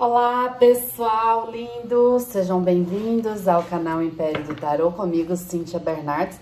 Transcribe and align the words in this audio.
Olá 0.00 0.48
pessoal 0.58 1.50
lindo, 1.50 2.18
sejam 2.20 2.62
bem-vindos 2.62 3.46
ao 3.46 3.62
canal 3.62 4.02
Império 4.02 4.42
do 4.44 4.54
Tarô, 4.54 4.90
comigo 4.90 5.36
Cíntia 5.36 5.78
Bernardes. 5.78 6.40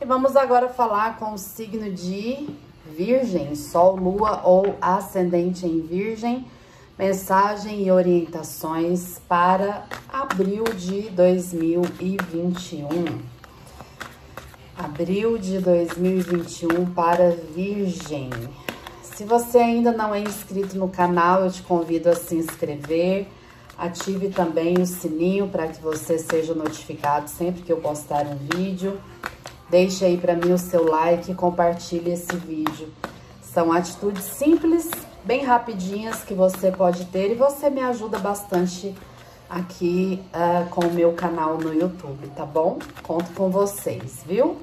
E 0.00 0.06
vamos 0.06 0.34
agora 0.34 0.70
falar 0.70 1.18
com 1.18 1.34
o 1.34 1.38
signo 1.38 1.92
de 1.92 2.48
Virgem, 2.86 3.54
Sol, 3.54 3.94
Lua 3.94 4.40
ou 4.42 4.74
Ascendente 4.80 5.66
em 5.66 5.82
Virgem, 5.82 6.46
mensagem 6.98 7.82
e 7.82 7.90
orientações 7.90 9.20
para 9.28 9.84
abril 10.10 10.64
de 10.64 11.10
2021. 11.10 12.88
Abril 14.78 15.36
de 15.36 15.58
2021 15.58 16.86
para 16.94 17.36
Virgem. 17.54 18.30
Se 19.18 19.24
você 19.24 19.58
ainda 19.58 19.90
não 19.90 20.14
é 20.14 20.20
inscrito 20.20 20.78
no 20.78 20.88
canal, 20.88 21.42
eu 21.42 21.50
te 21.50 21.60
convido 21.62 22.08
a 22.08 22.14
se 22.14 22.36
inscrever. 22.36 23.26
Ative 23.76 24.28
também 24.28 24.80
o 24.80 24.86
sininho 24.86 25.48
para 25.48 25.66
que 25.66 25.82
você 25.82 26.20
seja 26.20 26.54
notificado 26.54 27.28
sempre 27.28 27.62
que 27.62 27.72
eu 27.72 27.78
postar 27.78 28.24
um 28.26 28.36
vídeo. 28.36 28.96
Deixe 29.68 30.04
aí 30.04 30.16
para 30.16 30.36
mim 30.36 30.52
o 30.52 30.56
seu 30.56 30.88
like 30.88 31.32
e 31.32 31.34
compartilhe 31.34 32.12
esse 32.12 32.36
vídeo. 32.36 32.90
São 33.42 33.72
atitudes 33.72 34.22
simples, 34.22 34.88
bem 35.24 35.42
rapidinhas 35.42 36.22
que 36.22 36.32
você 36.32 36.70
pode 36.70 37.06
ter 37.06 37.32
e 37.32 37.34
você 37.34 37.68
me 37.68 37.82
ajuda 37.82 38.20
bastante 38.20 38.94
aqui 39.50 40.22
uh, 40.32 40.70
com 40.70 40.86
o 40.86 40.94
meu 40.94 41.12
canal 41.14 41.58
no 41.58 41.74
YouTube, 41.74 42.28
tá 42.36 42.46
bom? 42.46 42.78
Conto 43.02 43.32
com 43.32 43.50
vocês, 43.50 44.22
viu? 44.24 44.58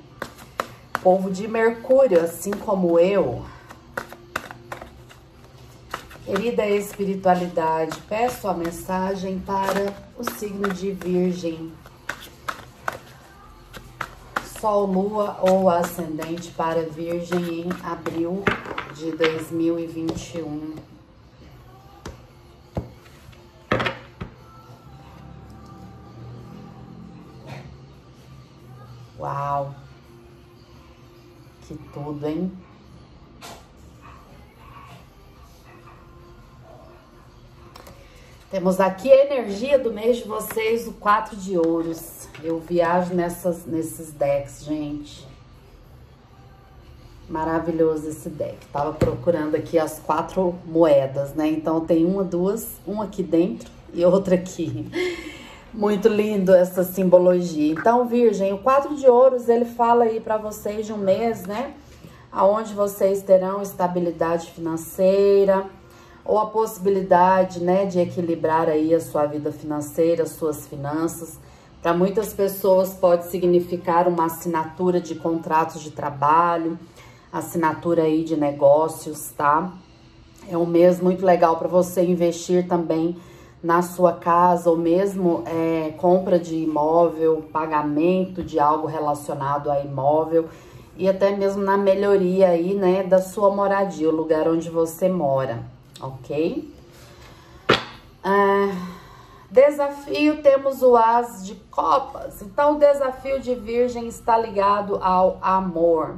Povo 1.04 1.30
de 1.30 1.46
Mercúrio, 1.46 2.22
assim 2.22 2.52
como 2.52 2.98
eu, 2.98 3.44
Querida 6.26 6.68
espiritualidade, 6.68 8.02
peço 8.10 8.48
a 8.48 8.54
mensagem 8.56 9.38
para 9.38 9.94
o 10.18 10.24
signo 10.24 10.74
de 10.74 10.90
Virgem. 10.90 11.72
Sol, 14.60 14.88
Lua 14.88 15.38
ou 15.44 15.70
Ascendente 15.70 16.50
para 16.50 16.82
Virgem 16.90 17.62
em 17.62 17.70
abril 17.84 18.44
de 18.96 19.12
2021. 19.12 20.74
Uau! 29.20 29.76
Que 31.68 31.76
tudo, 31.94 32.28
hein? 32.28 32.65
Temos 38.56 38.80
aqui 38.80 39.12
a 39.12 39.26
energia 39.26 39.78
do 39.78 39.92
mês 39.92 40.16
de 40.16 40.24
vocês, 40.24 40.88
o 40.88 40.94
quatro 40.94 41.36
de 41.36 41.58
ouros. 41.58 42.30
Eu 42.42 42.58
viajo 42.58 43.14
nessas, 43.14 43.66
nesses 43.66 44.14
decks, 44.14 44.64
gente. 44.64 45.28
Maravilhoso 47.30 48.08
esse 48.08 48.30
deck. 48.30 48.66
Tava 48.68 48.94
procurando 48.94 49.56
aqui 49.56 49.78
as 49.78 50.00
quatro 50.00 50.56
moedas, 50.66 51.34
né? 51.34 51.50
Então 51.50 51.82
tem 51.82 52.06
uma, 52.06 52.24
duas, 52.24 52.80
uma 52.88 53.04
aqui 53.04 53.22
dentro 53.22 53.70
e 53.94 54.06
outra 54.06 54.36
aqui. 54.36 54.90
Muito 55.74 56.08
lindo 56.08 56.56
essa 56.56 56.86
simbologia. 56.86 57.74
Então, 57.74 58.08
Virgem, 58.08 58.54
o 58.54 58.60
quatro 58.60 58.96
de 58.96 59.06
ouros, 59.06 59.50
ele 59.50 59.66
fala 59.66 60.06
aí 60.06 60.22
para 60.22 60.38
vocês 60.38 60.86
de 60.86 60.94
um 60.94 60.98
mês, 60.98 61.46
né? 61.46 61.74
Aonde 62.32 62.74
vocês 62.74 63.22
terão 63.22 63.62
estabilidade 63.62 64.50
financeira, 64.52 65.66
ou 66.26 66.40
a 66.40 66.48
possibilidade, 66.48 67.64
né, 67.64 67.86
de 67.86 68.00
equilibrar 68.00 68.68
aí 68.68 68.96
a 68.96 69.00
sua 69.00 69.28
vida 69.28 69.52
financeira, 69.52 70.24
as 70.24 70.32
suas 70.32 70.68
finanças. 70.68 71.40
Para 71.84 71.94
muitas 71.94 72.34
pessoas 72.34 72.94
pode 72.94 73.28
significar 73.28 74.08
uma 74.08 74.26
assinatura 74.26 75.00
de 75.00 75.14
contratos 75.14 75.84
de 75.84 75.92
trabalho, 75.92 76.80
assinatura 77.32 78.04
aí 78.04 78.24
de 78.24 78.36
negócios, 78.36 79.32
tá? 79.38 79.72
É 80.50 80.58
um 80.58 80.66
mês 80.66 81.00
muito 81.00 81.24
legal 81.24 81.58
para 81.58 81.68
você 81.68 82.04
investir 82.04 82.68
também 82.68 83.16
na 83.62 83.84
sua 83.84 84.14
casa 84.14 84.70
ou 84.70 84.78
mesmo 84.78 85.44
é, 85.46 85.94
compra 85.98 86.40
de 86.40 86.56
imóvel, 86.56 87.46
pagamento 87.54 88.44
de 88.44 88.60
algo 88.60 88.88
relacionado 88.88 89.70
a 89.70 89.80
imóvel 89.80 90.46
e 90.98 91.08
até 91.08 91.36
mesmo 91.36 91.62
na 91.62 91.78
melhoria 91.78 92.50
aí, 92.50 92.74
né, 92.74 93.04
da 93.04 93.22
sua 93.22 93.54
moradia, 93.54 94.10
o 94.10 94.16
lugar 94.16 94.48
onde 94.48 94.70
você 94.70 95.10
mora 95.10 95.75
ok? 96.06 96.74
Ah, 98.24 98.72
desafio, 99.50 100.42
temos 100.42 100.82
o 100.82 100.96
As 100.96 101.46
de 101.46 101.56
Copas. 101.72 102.42
Então, 102.42 102.76
o 102.76 102.80
desafio 102.80 103.40
de 103.40 103.56
Virgem 103.56 104.08
está 104.08 104.38
ligado 104.38 104.98
ao 105.02 105.38
amor, 105.42 106.16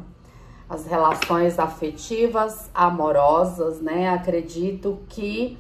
as 0.70 0.86
relações 0.86 1.60
afetivas, 1.60 2.70
amorosas, 2.74 3.82
né? 3.82 4.10
Acredito 4.10 5.00
que 5.10 5.58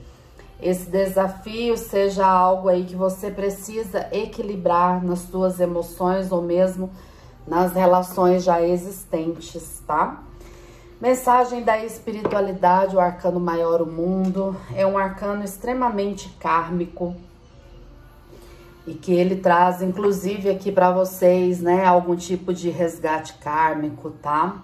esse 0.61 0.89
desafio 0.89 1.77
seja 1.77 2.25
algo 2.25 2.67
aí 2.67 2.83
que 2.83 2.95
você 2.95 3.29
precisa 3.29 4.07
equilibrar 4.11 5.03
nas 5.03 5.19
suas 5.19 5.59
emoções 5.59 6.31
ou 6.31 6.41
mesmo 6.41 6.89
nas 7.47 7.73
relações 7.73 8.43
já 8.43 8.61
existentes, 8.61 9.81
tá? 9.85 10.23
Mensagem 10.99 11.61
da 11.61 11.77
espiritualidade, 11.83 12.95
o 12.95 12.99
arcano 12.99 13.39
maior, 13.39 13.83
o 13.83 13.85
mundo. 13.85 14.57
É 14.75 14.85
um 14.85 14.97
arcano 14.97 15.43
extremamente 15.43 16.27
kármico. 16.39 17.15
E 18.87 18.95
que 18.95 19.13
ele 19.13 19.35
traz, 19.35 19.83
inclusive, 19.83 20.49
aqui 20.49 20.71
para 20.71 20.91
vocês, 20.91 21.61
né, 21.61 21.85
algum 21.85 22.15
tipo 22.15 22.51
de 22.51 22.71
resgate 22.71 23.33
kármico, 23.33 24.09
tá? 24.09 24.63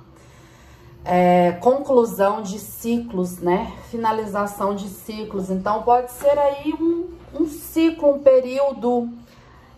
É, 1.06 1.52
conclusão 1.60 2.42
de 2.42 2.58
ciclos, 2.58 3.38
né? 3.38 3.72
Finalização 3.92 4.74
de 4.74 4.88
ciclos. 4.88 5.52
Então, 5.52 5.84
pode 5.84 6.12
ser 6.14 6.40
aí 6.40 6.74
um, 6.74 7.10
um 7.40 7.46
ciclo, 7.46 8.16
um 8.16 8.20
período 8.20 9.08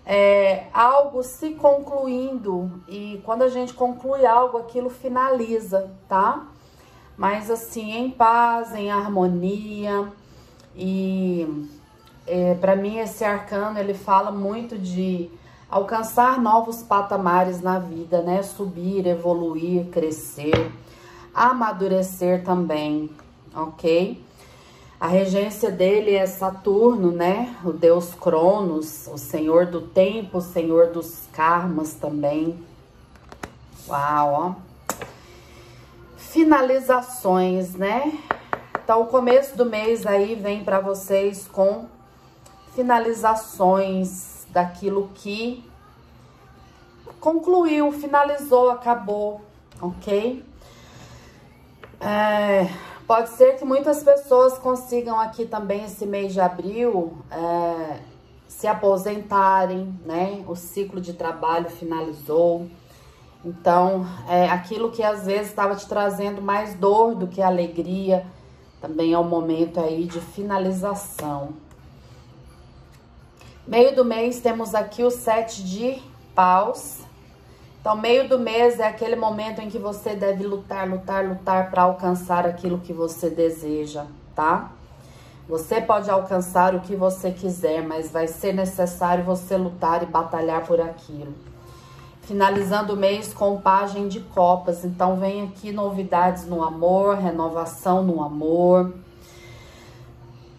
é, 0.05 0.67
algo 0.71 1.23
se 1.23 1.51
concluindo 1.51 2.71
e 2.87 3.21
quando 3.25 3.41
a 3.41 3.49
gente 3.49 3.73
conclui 3.73 4.25
algo, 4.25 4.57
aquilo 4.57 4.89
finaliza, 4.89 5.91
tá? 6.07 6.47
Mas 7.17 7.49
assim, 7.49 7.91
em 7.93 8.11
paz, 8.11 8.75
em 8.75 8.91
harmonia 8.91 10.11
e 10.75 11.67
é, 12.27 12.53
para 12.55 12.75
mim 12.75 12.97
esse 12.97 13.23
arcano 13.23 13.79
ele 13.79 13.93
fala 13.93 14.31
muito 14.31 14.77
de 14.77 15.29
alcançar 15.69 16.39
novos 16.39 16.83
patamares 16.83 17.61
na 17.61 17.79
vida, 17.79 18.21
né? 18.21 18.43
Subir, 18.43 19.07
evoluir, 19.07 19.87
crescer, 19.87 20.71
amadurecer 21.33 22.43
também, 22.43 23.09
ok? 23.55 24.23
A 25.05 25.07
regência 25.07 25.69
dele 25.69 26.15
é 26.15 26.25
Saturno, 26.25 27.11
né? 27.11 27.55
O 27.63 27.71
deus 27.71 28.15
Cronos, 28.15 29.05
o 29.05 29.19
senhor 29.19 29.67
do 29.67 29.81
tempo, 29.81 30.39
o 30.39 30.41
senhor 30.41 30.87
dos 30.87 31.27
karmas 31.31 31.93
também. 31.93 32.57
Uau, 33.87 34.33
ó. 34.33 34.95
Finalizações, 36.17 37.75
né? 37.75 38.17
Então, 38.83 39.03
o 39.03 39.05
começo 39.05 39.55
do 39.55 39.63
mês 39.63 40.07
aí 40.07 40.33
vem 40.33 40.63
para 40.63 40.79
vocês 40.79 41.47
com 41.47 41.85
finalizações 42.73 44.47
daquilo 44.49 45.11
que 45.13 45.63
concluiu, 47.19 47.91
finalizou, 47.91 48.71
acabou, 48.71 49.39
ok? 49.79 50.43
É 52.01 52.94
Pode 53.07 53.29
ser 53.29 53.57
que 53.57 53.63
muitas 53.63 54.01
pessoas 54.01 54.57
consigam 54.57 55.19
aqui 55.19 55.45
também 55.45 55.85
esse 55.85 56.07
mês 56.07 56.33
de 56.33 56.41
abril 56.41 57.15
é, 57.29 57.99
se 58.47 58.65
aposentarem, 58.65 59.93
né? 60.03 60.43
O 60.47 60.55
ciclo 60.55 60.99
de 60.99 61.13
trabalho 61.13 61.69
finalizou. 61.69 62.67
Então, 63.43 64.07
é, 64.27 64.49
aquilo 64.49 64.89
que 64.89 65.03
às 65.03 65.23
vezes 65.27 65.49
estava 65.49 65.75
te 65.75 65.87
trazendo 65.87 66.41
mais 66.41 66.73
dor 66.73 67.13
do 67.13 67.27
que 67.27 67.43
alegria, 67.43 68.25
também 68.81 69.13
é 69.13 69.19
um 69.19 69.29
momento 69.29 69.79
aí 69.79 70.05
de 70.05 70.19
finalização. 70.19 71.49
Meio 73.67 73.95
do 73.95 74.03
mês 74.03 74.39
temos 74.39 74.73
aqui 74.73 75.03
o 75.03 75.11
sete 75.11 75.63
de 75.63 76.01
paus, 76.33 77.04
então, 77.85 77.95
meio 77.95 78.27
do 78.27 78.39
mês 78.39 78.79
é 78.79 78.87
aquele 78.87 79.15
momento 79.15 79.61
em 79.61 79.69
que 79.69 79.77
você 79.77 80.15
deve 80.15 80.43
lutar, 80.43 80.89
lutar, 80.89 81.23
lutar 81.23 81.69
para 81.69 81.83
alcançar 81.83 82.43
aquilo 82.43 82.79
que 82.79 82.91
você 82.91 83.29
deseja, 83.29 84.07
tá? 84.33 84.71
Você 85.47 85.79
pode 85.79 86.09
alcançar 86.09 86.73
o 86.73 86.79
que 86.79 86.95
você 86.95 87.29
quiser, 87.29 87.83
mas 87.83 88.09
vai 88.09 88.25
ser 88.25 88.55
necessário 88.55 89.23
você 89.23 89.55
lutar 89.55 90.01
e 90.01 90.07
batalhar 90.07 90.65
por 90.65 90.81
aquilo. 90.81 91.31
Finalizando 92.23 92.93
o 92.93 92.97
mês 92.97 93.31
com 93.35 93.61
página 93.61 94.09
de 94.09 94.19
copas, 94.19 94.83
então 94.83 95.17
vem 95.17 95.43
aqui 95.43 95.71
novidades 95.71 96.47
no 96.47 96.63
amor, 96.63 97.17
renovação 97.17 98.01
no 98.01 98.23
amor. 98.23 98.95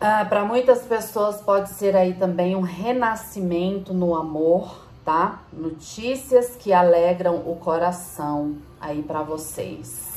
Ah, 0.01 0.25
para 0.29 0.45
muitas 0.45 0.83
pessoas 0.83 1.41
pode 1.41 1.71
ser 1.71 1.97
aí 1.97 2.15
também 2.15 2.55
um 2.55 2.61
renascimento 2.61 3.93
no 3.93 4.15
amor, 4.15 4.86
tá? 5.07 5.43
Notícias 5.51 6.57
que 6.57 6.73
alegram 6.73 7.37
o 7.47 7.57
coração 7.57 8.57
aí 8.79 9.03
para 9.03 9.23
vocês. 9.23 10.11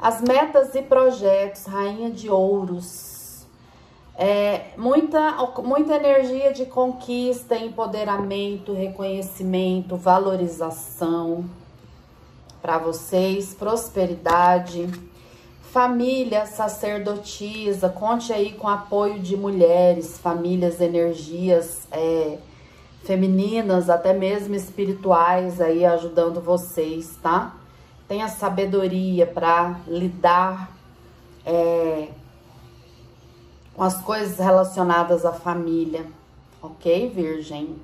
As 0.00 0.20
metas 0.20 0.74
e 0.74 0.82
projetos, 0.82 1.66
rainha 1.66 2.10
de 2.10 2.28
ouros. 2.28 3.46
É, 4.18 4.70
muita, 4.76 5.36
muita 5.62 5.94
energia 5.94 6.52
de 6.52 6.66
conquista, 6.66 7.54
empoderamento, 7.54 8.72
reconhecimento, 8.72 9.94
valorização 9.94 11.44
para 12.60 12.78
vocês, 12.78 13.54
prosperidade 13.54 14.90
Família 15.76 16.46
sacerdotisa, 16.46 17.90
conte 17.90 18.32
aí 18.32 18.52
com 18.52 18.66
apoio 18.66 19.18
de 19.18 19.36
mulheres, 19.36 20.16
famílias, 20.16 20.80
energias 20.80 21.86
é, 21.92 22.38
femininas, 23.04 23.88
até 23.88 24.12
mesmo 24.12 24.54
espirituais 24.54 25.60
aí 25.60 25.84
ajudando 25.84 26.40
vocês, 26.40 27.16
tá? 27.22 27.54
Tenha 28.08 28.28
sabedoria 28.28 29.26
para 29.26 29.80
lidar 29.86 30.70
é, 31.44 32.08
com 33.74 33.82
as 33.82 34.00
coisas 34.00 34.38
relacionadas 34.38 35.24
à 35.24 35.32
família, 35.32 36.06
ok, 36.62 37.10
Virgem? 37.10 37.76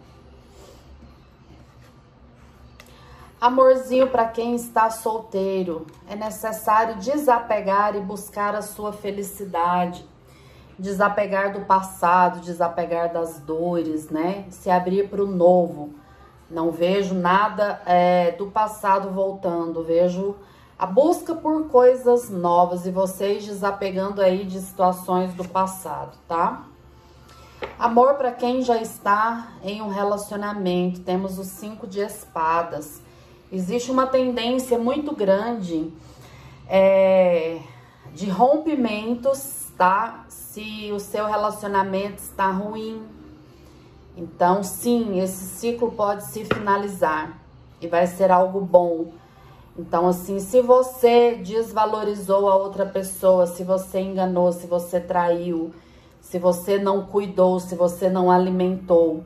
Amorzinho 3.40 4.08
para 4.08 4.26
quem 4.28 4.54
está 4.54 4.88
solteiro, 4.88 5.86
é 6.08 6.14
necessário 6.14 6.96
desapegar 6.98 7.96
e 7.96 8.00
buscar 8.00 8.54
a 8.54 8.62
sua 8.62 8.92
felicidade. 8.92 10.11
Desapegar 10.78 11.52
do 11.52 11.60
passado, 11.60 12.40
desapegar 12.40 13.12
das 13.12 13.38
dores, 13.40 14.10
né? 14.10 14.44
Se 14.50 14.70
abrir 14.70 15.08
para 15.08 15.22
o 15.22 15.26
novo. 15.26 15.90
Não 16.50 16.70
vejo 16.70 17.14
nada 17.14 17.80
é, 17.86 18.32
do 18.32 18.46
passado 18.46 19.10
voltando, 19.10 19.82
vejo 19.82 20.36
a 20.78 20.84
busca 20.84 21.34
por 21.34 21.68
coisas 21.68 22.28
novas 22.28 22.84
e 22.86 22.90
vocês 22.90 23.44
desapegando 23.44 24.20
aí 24.20 24.44
de 24.44 24.60
situações 24.60 25.32
do 25.34 25.48
passado, 25.48 26.18
tá? 26.28 26.64
Amor 27.78 28.14
para 28.14 28.32
quem 28.32 28.62
já 28.62 28.76
está 28.82 29.52
em 29.62 29.80
um 29.80 29.88
relacionamento, 29.88 31.00
temos 31.00 31.38
os 31.38 31.46
cinco 31.46 31.86
de 31.86 32.00
espadas 32.00 33.00
Existe 33.52 33.90
uma 33.90 34.06
tendência 34.06 34.78
muito 34.78 35.14
grande 35.14 35.92
é, 36.66 37.60
de 38.14 38.30
rompimentos, 38.30 39.66
tá? 39.76 40.21
Se 40.52 40.92
o 40.92 41.00
seu 41.00 41.24
relacionamento 41.24 42.18
está 42.18 42.50
ruim. 42.50 43.02
Então, 44.14 44.62
sim, 44.62 45.18
esse 45.18 45.46
ciclo 45.46 45.92
pode 45.92 46.26
se 46.26 46.44
finalizar 46.44 47.38
e 47.80 47.86
vai 47.88 48.06
ser 48.06 48.30
algo 48.30 48.60
bom. 48.60 49.14
Então, 49.78 50.06
assim, 50.06 50.38
se 50.40 50.60
você 50.60 51.36
desvalorizou 51.36 52.50
a 52.50 52.54
outra 52.54 52.84
pessoa, 52.84 53.46
se 53.46 53.64
você 53.64 54.00
enganou, 54.00 54.52
se 54.52 54.66
você 54.66 55.00
traiu, 55.00 55.72
se 56.20 56.38
você 56.38 56.78
não 56.78 57.06
cuidou, 57.06 57.58
se 57.58 57.74
você 57.74 58.10
não 58.10 58.30
alimentou, 58.30 59.24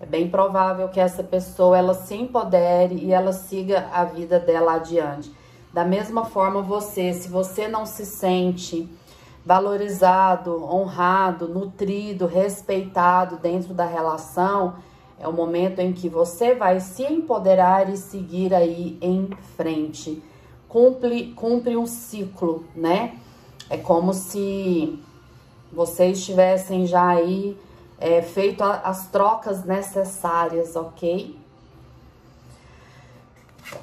é 0.00 0.06
bem 0.06 0.30
provável 0.30 0.88
que 0.90 1.00
essa 1.00 1.24
pessoa 1.24 1.76
ela 1.76 1.94
se 1.94 2.14
empodere 2.14 2.94
e 2.94 3.12
ela 3.12 3.32
siga 3.32 3.88
a 3.92 4.04
vida 4.04 4.38
dela 4.38 4.74
adiante. 4.74 5.32
Da 5.74 5.84
mesma 5.84 6.24
forma 6.24 6.62
você, 6.62 7.12
se 7.12 7.28
você 7.28 7.66
não 7.66 7.84
se 7.84 8.06
sente 8.06 8.88
valorizado, 9.44 10.64
honrado, 10.64 11.48
nutrido, 11.48 12.26
respeitado 12.26 13.36
dentro 13.36 13.72
da 13.72 13.84
relação, 13.84 14.74
é 15.18 15.26
o 15.26 15.32
momento 15.32 15.80
em 15.80 15.92
que 15.92 16.08
você 16.08 16.54
vai 16.54 16.80
se 16.80 17.02
empoderar 17.02 17.88
e 17.88 17.96
seguir 17.96 18.54
aí 18.54 18.98
em 19.00 19.30
frente. 19.56 20.22
Cumpre, 20.68 21.32
cumpre 21.32 21.76
um 21.76 21.86
ciclo, 21.86 22.64
né? 22.74 23.16
É 23.70 23.76
como 23.76 24.14
se 24.14 25.02
vocês 25.72 26.18
estivessem 26.18 26.86
já 26.86 27.06
aí 27.08 27.58
é, 27.98 28.22
feito 28.22 28.62
as 28.62 29.08
trocas 29.08 29.64
necessárias, 29.64 30.76
ok? 30.76 31.36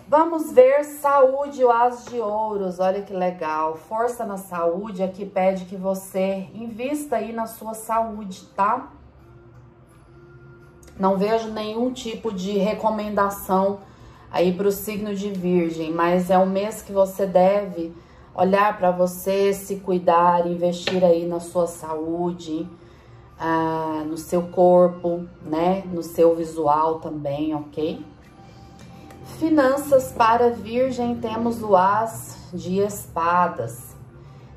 Vamos 0.08 0.52
ver 0.52 0.84
saúde, 0.84 1.64
o 1.64 1.72
as 1.72 2.06
de 2.06 2.20
ouros, 2.20 2.80
olha 2.80 3.02
que 3.02 3.14
legal. 3.14 3.76
Força 3.76 4.26
na 4.26 4.38
saúde, 4.38 5.04
aqui 5.04 5.26
pede 5.26 5.66
que 5.66 5.76
você 5.76 6.48
invista 6.54 7.18
aí 7.18 7.32
na 7.32 7.46
sua 7.46 7.74
saúde, 7.74 8.46
tá? 8.56 8.92
Não 10.98 11.18
vejo 11.18 11.50
nenhum 11.50 11.92
tipo 11.92 12.32
de 12.32 12.58
recomendação 12.58 13.80
aí 14.32 14.54
para 14.54 14.68
o 14.68 14.72
signo 14.72 15.14
de 15.14 15.30
virgem, 15.30 15.92
mas 15.92 16.30
é 16.30 16.38
um 16.38 16.46
mês 16.46 16.82
que 16.82 16.92
você 16.92 17.26
deve 17.26 17.94
olhar 18.34 18.78
para 18.78 18.92
você, 18.92 19.54
se 19.54 19.78
cuidar, 19.78 20.48
investir 20.48 21.04
aí 21.04 21.28
na 21.28 21.40
sua 21.40 21.68
saúde, 21.68 22.68
ah, 23.40 24.04
no 24.06 24.18
seu 24.18 24.44
corpo, 24.44 25.26
né? 25.42 25.84
No 25.86 26.02
seu 26.02 26.36
visual 26.36 27.00
também, 27.00 27.54
ok? 27.54 28.15
Finanças 29.26 30.14
para 30.14 30.52
virgem, 30.52 31.16
temos 31.16 31.62
o 31.62 31.76
as 31.76 32.38
de 32.54 32.80
espadas. 32.80 33.94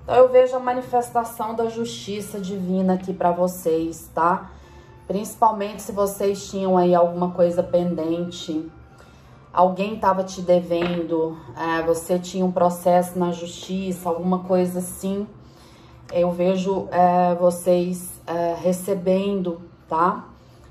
Então, 0.05 0.15
eu 0.15 0.29
vejo 0.29 0.55
a 0.55 0.61
manifestação 0.61 1.55
da 1.55 1.69
justiça 1.69 2.39
divina 2.39 2.95
aqui 2.95 3.13
para 3.13 3.33
vocês, 3.33 4.09
tá? 4.15 4.53
Principalmente 5.09 5.83
se 5.83 5.91
vocês 5.91 6.49
tinham 6.49 6.79
aí 6.79 6.95
alguma 6.95 7.33
coisa 7.33 7.61
pendente, 7.61 8.71
alguém 9.53 9.95
estava 9.95 10.23
te 10.23 10.43
devendo, 10.43 11.37
é, 11.57 11.83
você 11.83 12.19
tinha 12.19 12.45
um 12.45 12.53
processo 12.53 13.19
na 13.19 13.33
justiça, 13.33 14.09
alguma 14.09 14.41
coisa 14.45 14.79
assim. 14.79 15.27
Eu 16.13 16.31
vejo 16.31 16.87
é, 16.93 17.35
vocês 17.35 18.21
é, 18.27 18.55
recebendo, 18.55 19.61
tá? 19.89 20.27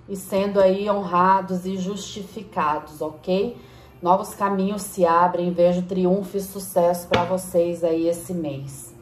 E 0.08 0.16
sendo 0.16 0.62
aí 0.62 0.90
honrados 0.90 1.66
e 1.66 1.76
justificados, 1.76 3.02
ok? 3.02 3.58
Novos 4.02 4.36
caminhos 4.36 4.84
se 4.84 5.06
abrem, 5.06 5.52
vejo 5.52 5.82
triunfo 5.82 6.38
e 6.38 6.42
sucesso 6.42 7.08
para 7.08 7.24
vocês 7.24 7.84
aí 7.84 8.08
esse 8.08 8.32
mês. 8.32 8.94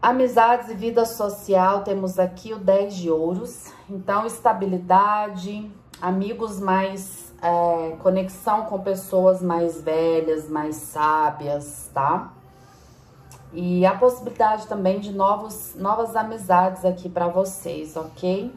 Amizades 0.00 0.70
e 0.70 0.74
vida 0.74 1.04
social, 1.04 1.82
temos 1.82 2.18
aqui 2.18 2.52
o 2.54 2.58
10 2.58 2.94
de 2.94 3.10
ouros. 3.10 3.70
Então, 3.88 4.26
estabilidade, 4.26 5.70
amigos 6.00 6.58
mais, 6.58 7.34
é, 7.42 7.96
conexão 8.02 8.64
com 8.64 8.80
pessoas 8.80 9.42
mais 9.42 9.82
velhas, 9.82 10.48
mais 10.48 10.76
sábias, 10.76 11.90
tá? 11.92 12.32
E 13.52 13.84
a 13.84 13.94
possibilidade 13.94 14.66
também 14.66 15.00
de 15.00 15.12
novos, 15.12 15.74
novas 15.76 16.16
amizades 16.16 16.84
aqui 16.84 17.08
para 17.08 17.28
vocês, 17.28 17.96
ok? 17.96 18.52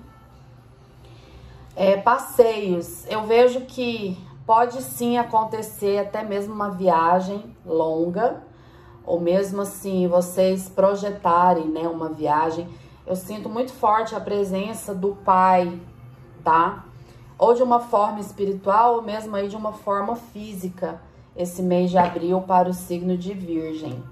É, 1.80 1.96
passeios, 1.96 3.06
eu 3.08 3.28
vejo 3.28 3.62
que 3.62 4.18
pode 4.48 4.82
sim 4.82 5.20
acontecer 5.20 6.00
até 6.00 6.24
mesmo 6.24 6.52
uma 6.52 6.72
viagem 6.72 7.56
longa, 7.64 8.42
ou 9.06 9.20
mesmo 9.20 9.62
assim 9.62 10.08
vocês 10.08 10.68
projetarem, 10.68 11.66
né, 11.66 11.88
uma 11.88 12.10
viagem. 12.10 12.68
Eu 13.06 13.16
sinto 13.16 13.48
muito 13.48 13.72
forte 13.72 14.16
a 14.16 14.20
presença 14.20 14.96
do 14.96 15.18
pai, 15.24 15.80
tá? 16.44 16.84
Ou 17.38 17.54
de 17.54 17.62
uma 17.62 17.80
forma 17.80 18.22
espiritual, 18.22 18.96
ou 18.96 19.04
mesmo 19.04 19.36
aí 19.36 19.48
de 19.48 19.56
uma 19.56 19.72
forma 19.72 20.16
física, 20.16 21.00
esse 21.36 21.62
mês 21.62 21.92
de 21.92 22.00
abril 22.00 22.42
para 22.42 22.68
o 22.68 22.74
signo 22.74 23.16
de 23.16 23.36
Virgem. 23.36 24.04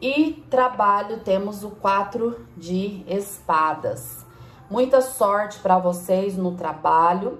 E 0.00 0.42
trabalho, 0.48 1.20
temos 1.20 1.62
o 1.62 1.72
quatro 1.72 2.40
de 2.56 3.04
espadas. 3.06 4.24
Muita 4.70 5.00
sorte 5.02 5.58
para 5.58 5.78
vocês 5.78 6.36
no 6.36 6.52
trabalho. 6.52 7.38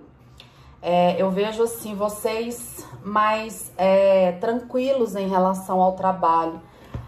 É, 0.83 1.21
eu 1.21 1.31
vejo 1.31 1.63
assim, 1.63 1.95
vocês 1.95 2.87
mais 3.03 3.73
é, 3.79 4.33
tranquilos 4.33 5.17
em 5.17 5.29
relação 5.29 5.81
ao 5.81 5.93
trabalho. 5.93 6.61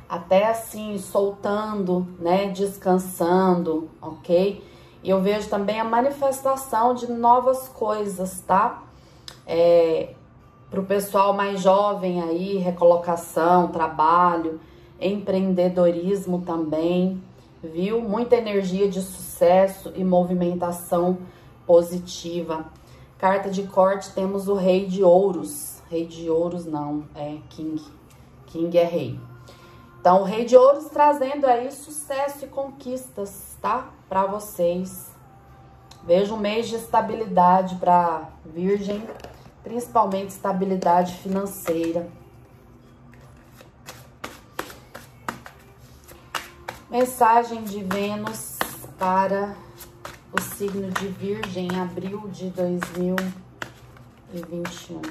Até 0.09 0.47
assim, 0.47 0.97
soltando, 0.99 2.07
né? 2.19 2.49
Descansando, 2.49 3.91
ok? 4.01 4.65
E 5.03 5.11
eu 5.11 5.21
vejo 5.21 5.49
também 5.49 5.79
a 5.79 5.85
manifestação 5.85 6.95
de 6.95 7.11
novas 7.11 7.69
coisas, 7.69 8.41
tá? 8.41 8.83
É, 9.47 10.15
para 10.71 10.81
o 10.81 10.85
pessoal 10.85 11.33
mais 11.35 11.61
jovem 11.61 12.23
aí, 12.23 12.57
recolocação, 12.57 13.69
trabalho 13.69 14.59
empreendedorismo 15.01 16.41
também, 16.41 17.23
viu? 17.67 18.01
Muita 18.01 18.37
energia 18.37 18.89
de 18.89 19.01
sucesso 19.01 19.93
e 19.95 20.05
movimentação 20.05 21.19
positiva. 21.67 22.67
Carta 23.19 23.51
de 23.51 23.65
corte, 23.65 24.13
temos 24.13 24.49
o 24.49 24.55
rei 24.55 24.87
de 24.87 25.03
ouros. 25.03 25.83
Rei 25.89 26.07
de 26.07 26.29
ouros 26.29 26.67
não, 26.67 27.05
é 27.15 27.39
king. 27.49 27.83
King 28.47 28.77
é 28.79 28.85
rei. 28.85 29.21
Então, 30.07 30.21
o 30.21 30.25
Rei 30.25 30.45
de 30.45 30.57
Ouros 30.57 30.85
trazendo 30.85 31.47
aí 31.47 31.73
sucesso 31.73 32.45
e 32.45 32.49
conquistas, 32.49 33.57
tá? 33.61 33.91
Para 34.09 34.25
vocês. 34.25 35.11
Vejo 36.05 36.35
um 36.35 36.39
mês 36.39 36.69
de 36.69 36.77
estabilidade 36.77 37.75
para 37.75 38.29
Virgem, 38.45 39.03
principalmente 39.65 40.31
estabilidade 40.31 41.15
financeira. 41.15 42.09
Mensagem 46.99 47.62
de 47.62 47.85
Vênus 47.85 48.57
para 48.99 49.55
o 50.33 50.41
signo 50.41 50.91
de 50.93 51.09
Virgem, 51.09 51.69
abril 51.79 52.26
de 52.29 52.49
2021. 52.49 55.03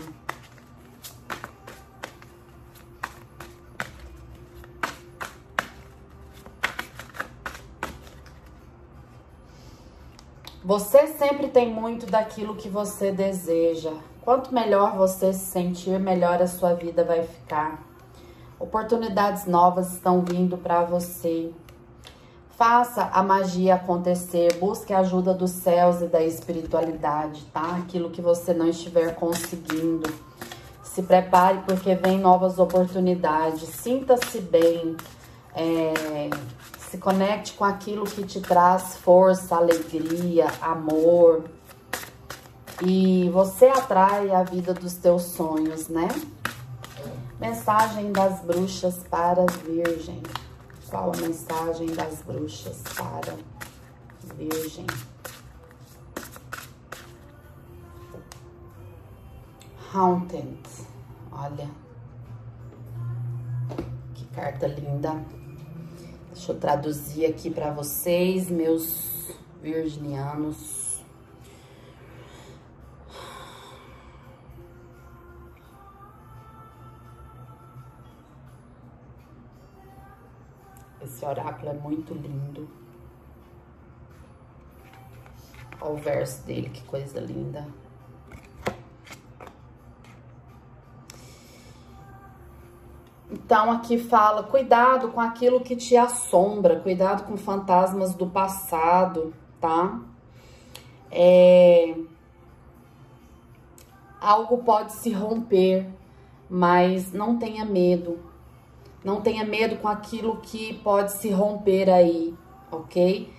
Você 10.63 11.05
sempre 11.05 11.49
tem 11.49 11.71
muito 11.71 12.07
daquilo 12.07 12.55
que 12.55 12.67
você 12.67 13.11
deseja. 13.11 13.93
Quanto 14.23 14.51
melhor 14.51 14.97
você 14.97 15.31
se 15.31 15.51
sentir, 15.51 15.99
melhor 15.99 16.41
a 16.41 16.47
sua 16.47 16.73
vida 16.73 17.03
vai 17.03 17.21
ficar. 17.21 17.79
Oportunidades 18.57 19.45
novas 19.45 19.93
estão 19.93 20.25
vindo 20.25 20.57
para 20.57 20.83
você. 20.83 21.53
Faça 22.57 23.09
a 23.11 23.21
magia 23.21 23.75
acontecer, 23.75 24.57
busque 24.59 24.93
a 24.93 24.99
ajuda 24.99 25.33
dos 25.33 25.51
céus 25.51 26.01
e 26.01 26.07
da 26.07 26.23
espiritualidade, 26.23 27.43
tá? 27.53 27.75
Aquilo 27.75 28.09
que 28.09 28.21
você 28.21 28.53
não 28.53 28.69
estiver 28.69 29.13
conseguindo. 29.13 30.09
Se 30.81 31.03
prepare 31.03 31.59
porque 31.65 31.93
vem 31.95 32.17
novas 32.17 32.57
oportunidades. 32.57 33.67
Sinta-se 33.67 34.39
bem. 34.39 34.95
É, 35.53 36.29
se 36.77 36.97
conecte 36.97 37.53
com 37.53 37.65
aquilo 37.65 38.05
que 38.05 38.23
te 38.23 38.39
traz 38.39 38.95
força, 38.95 39.57
alegria, 39.57 40.47
amor. 40.61 41.43
E 42.81 43.29
você 43.33 43.65
atrai 43.65 44.31
a 44.31 44.43
vida 44.43 44.73
dos 44.73 44.93
teus 44.93 45.23
sonhos, 45.23 45.89
né? 45.89 46.07
Mensagem 47.37 48.13
das 48.13 48.39
bruxas 48.39 48.95
para 49.09 49.43
a 49.43 49.45
Virgem. 49.45 50.23
Qual 50.89 51.11
a 51.11 51.17
mensagem 51.17 51.87
das 51.87 52.21
bruxas 52.21 52.81
para 52.95 53.35
Virgem? 54.37 54.85
Haunted. 59.93 60.57
Olha. 61.31 61.69
Que 64.13 64.25
carta 64.27 64.67
linda. 64.67 65.23
Deixa 66.33 66.51
eu 66.51 66.59
traduzir 66.59 67.25
aqui 67.25 67.49
para 67.49 67.71
vocês, 67.71 68.49
meus 68.49 69.31
virginianos. 69.61 70.74
Esse 81.05 81.23
oráculo 81.23 81.69
é 81.69 81.73
muito 81.73 82.15
lindo. 82.15 82.67
Olha 85.79 85.91
o 85.91 85.97
verso 85.97 86.43
dele, 86.47 86.69
que 86.69 86.83
coisa 86.83 87.19
linda. 87.19 87.67
Então, 93.29 93.71
aqui 93.71 93.99
fala, 93.99 94.41
cuidado 94.41 95.09
com 95.09 95.21
aquilo 95.21 95.59
que 95.59 95.75
te 95.75 95.95
assombra, 95.95 96.79
cuidado 96.79 97.27
com 97.27 97.37
fantasmas 97.37 98.15
do 98.15 98.25
passado, 98.25 99.31
tá? 99.61 99.99
É... 101.11 101.95
Algo 104.19 104.57
pode 104.63 104.93
se 104.93 105.11
romper, 105.11 105.87
mas 106.49 107.13
não 107.13 107.37
tenha 107.37 107.63
medo. 107.63 108.17
Não 109.05 109.21
tenha 109.21 109.45
medo 109.45 109.77
com 109.77 109.87
aquilo 109.87 110.41
que 110.41 110.73
pode 110.83 111.13
se 111.13 111.29
romper 111.29 111.89
aí, 111.89 112.33
ok? 112.69 113.31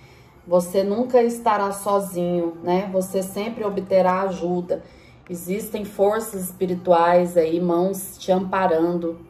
Você 0.47 0.83
nunca 0.83 1.21
estará 1.21 1.71
sozinho, 1.71 2.57
né? 2.63 2.89
Você 2.91 3.21
sempre 3.21 3.63
obterá 3.63 4.23
ajuda. 4.23 4.81
Existem 5.29 5.85
forças 5.85 6.45
espirituais 6.45 7.37
aí, 7.37 7.59
mãos 7.59 8.17
te 8.17 8.31
amparando 8.31 9.27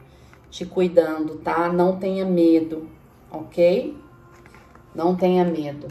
te 0.50 0.64
cuidando, 0.64 1.36
tá? 1.36 1.70
Não 1.72 1.96
tenha 1.96 2.24
medo, 2.24 2.88
ok? 3.30 3.96
Não 4.94 5.14
tenha 5.14 5.44
medo. 5.44 5.88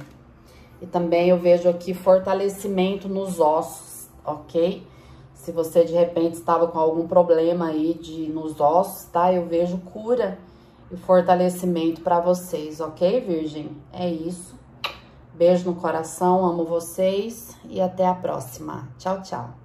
E 0.81 0.85
também 0.85 1.29
eu 1.29 1.37
vejo 1.37 1.69
aqui 1.69 1.93
fortalecimento 1.93 3.07
nos 3.07 3.39
ossos, 3.39 4.09
ok? 4.25 4.85
Se 5.47 5.53
você 5.53 5.85
de 5.85 5.93
repente 5.93 6.33
estava 6.33 6.67
com 6.67 6.77
algum 6.77 7.07
problema 7.07 7.67
aí 7.67 7.93
de 7.93 8.27
nos 8.27 8.59
ossos, 8.59 9.05
tá? 9.05 9.31
Eu 9.31 9.45
vejo 9.45 9.77
cura 9.77 10.37
e 10.91 10.97
fortalecimento 10.97 12.01
para 12.01 12.19
vocês, 12.19 12.81
ok, 12.81 13.21
Virgem? 13.21 13.71
É 13.93 14.09
isso. 14.09 14.59
Beijo 15.33 15.71
no 15.71 15.77
coração, 15.77 16.45
amo 16.45 16.65
vocês 16.65 17.55
e 17.63 17.79
até 17.79 18.05
a 18.05 18.13
próxima. 18.13 18.89
Tchau, 18.97 19.21
tchau. 19.21 19.57